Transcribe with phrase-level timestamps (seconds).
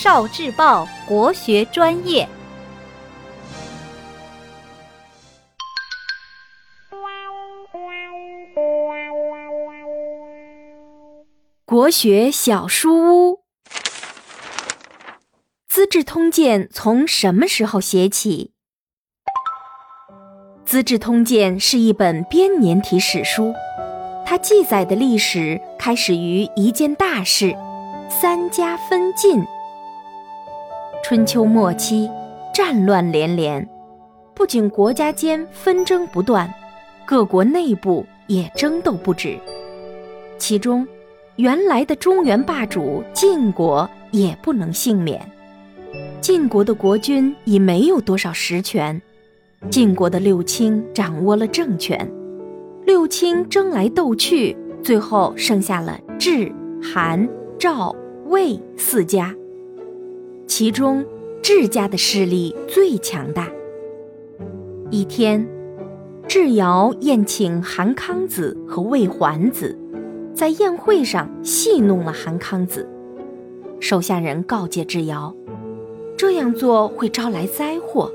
[0.00, 2.28] 少智报国学专业，
[11.64, 13.34] 国学小书屋，
[15.66, 18.52] 《资治通鉴》从什么时候写起？
[20.64, 23.52] 《资治通鉴》是一本编年体史书，
[24.24, 27.52] 它记载的历史开始于一件大事。
[28.08, 29.44] 三家分晋。
[31.02, 32.10] 春秋末期，
[32.52, 33.66] 战乱连连，
[34.34, 36.52] 不仅国家间纷争不断，
[37.06, 39.38] 各国内部也争斗不止。
[40.38, 40.86] 其中，
[41.36, 45.20] 原来的中原霸主晋国也不能幸免。
[46.20, 49.00] 晋国的国君已没有多少实权，
[49.70, 52.10] 晋国的六卿掌握了政权，
[52.84, 56.52] 六卿争来斗去，最后剩下了智、
[56.82, 57.28] 韩。
[57.58, 57.92] 赵、
[58.26, 59.34] 魏四家，
[60.48, 61.04] 其中
[61.42, 63.48] 智家的势力最强大。
[64.90, 65.46] 一天，
[66.26, 69.78] 智瑶宴请韩康子和魏桓子，
[70.32, 72.88] 在宴会上戏弄了韩康子。
[73.78, 75.32] 手下人告诫智瑶，
[76.16, 78.10] 这样做会招来灾祸。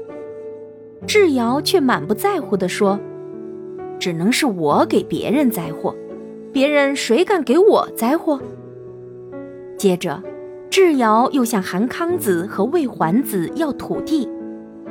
[1.05, 2.99] 智瑶却满不在乎地说
[3.99, 5.95] ：“只能是我给别人灾祸，
[6.51, 8.41] 别人谁敢给我灾祸？”
[9.77, 10.21] 接着，
[10.75, 14.27] 智瑶又向韩康子和魏桓子要土地，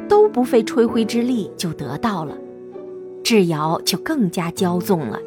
[0.09, 2.39] 都不费吹灰之力就得到了，
[3.25, 5.19] 智瑶就更加骄纵了。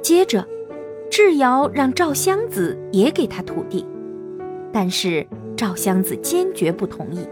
[0.00, 0.46] 接着，
[1.10, 3.84] 智瑶让赵襄子也给他土地，
[4.72, 7.26] 但是赵襄子坚决不同意，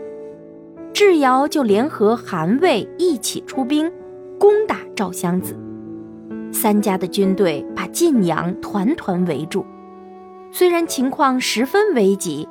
[0.93, 3.89] 智瑶就联合韩魏一起出兵，
[4.41, 5.55] 攻打赵襄子，
[6.53, 9.65] 三家的军队把晋阳团团围住。
[10.59, 12.49] 虽然情况十分危急，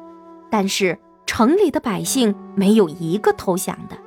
[0.51, 3.97] 但是城里的百姓没有一个投降的。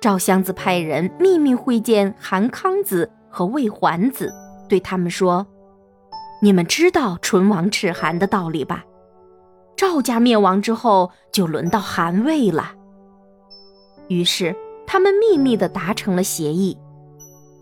[0.00, 4.32] 赵襄子派人秘密会见韩康子和魏桓子，
[4.70, 5.46] 对他们说
[6.40, 8.82] ：“你们知道唇亡齿寒的道理吧？
[9.76, 12.72] 赵家灭亡之后，就轮到韩魏了。”
[14.08, 16.74] 于是他们秘密地达成了协议。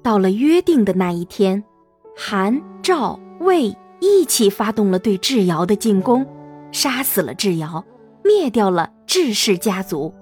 [0.04, 1.64] 到了约定的那一天，
[2.16, 3.76] 韩、赵、魏。
[4.00, 6.26] 一起发动了对智瑶的进攻，
[6.72, 7.84] 杀死了智瑶，
[8.22, 10.12] 灭掉了智氏家族，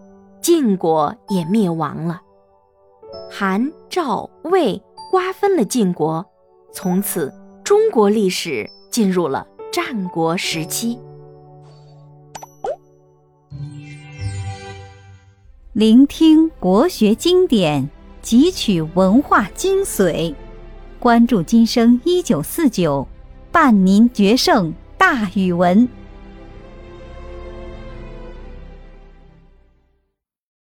[0.41, 2.23] 晋国也灭亡了。
[3.31, 4.81] 韩、赵、魏
[5.11, 6.25] 瓜分了晋国，
[6.73, 7.33] 从此
[7.65, 10.99] 中国历史进入了战国时期。
[15.73, 17.91] 聆听国学经典，
[18.23, 20.33] 汲取文化精髓，
[21.01, 23.09] 关注今生一九四九。
[23.55, 25.89] 伴您决胜大语文。